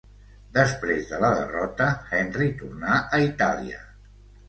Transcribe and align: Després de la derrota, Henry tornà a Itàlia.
Després 0.55 1.05
de 1.09 1.19
la 1.25 1.29
derrota, 1.41 1.89
Henry 2.23 2.51
tornà 2.65 2.99
a 3.21 3.25
Itàlia. 3.31 3.89